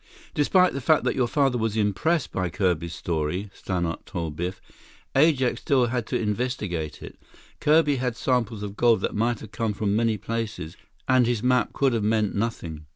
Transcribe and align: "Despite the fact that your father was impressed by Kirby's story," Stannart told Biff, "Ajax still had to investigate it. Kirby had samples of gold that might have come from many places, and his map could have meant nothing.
"Despite 0.33 0.73
the 0.73 0.81
fact 0.81 1.03
that 1.03 1.13
your 1.13 1.27
father 1.27 1.59
was 1.59 1.77
impressed 1.77 2.31
by 2.31 2.49
Kirby's 2.49 2.95
story," 2.95 3.51
Stannart 3.53 4.03
told 4.07 4.35
Biff, 4.35 4.59
"Ajax 5.15 5.61
still 5.61 5.85
had 5.85 6.07
to 6.07 6.19
investigate 6.19 7.03
it. 7.03 7.19
Kirby 7.59 7.97
had 7.97 8.17
samples 8.17 8.63
of 8.63 8.75
gold 8.75 9.01
that 9.01 9.13
might 9.13 9.41
have 9.41 9.51
come 9.51 9.73
from 9.73 9.95
many 9.95 10.17
places, 10.17 10.75
and 11.07 11.27
his 11.27 11.43
map 11.43 11.71
could 11.71 11.93
have 11.93 12.01
meant 12.03 12.33
nothing. 12.33 12.87